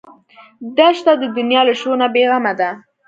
دښته 0.77 1.13
د 1.21 1.23
دنیا 1.37 1.61
له 1.69 1.73
شور 1.81 1.95
نه 2.01 2.07
بېغمه 2.13 2.53
ده. 2.59 2.69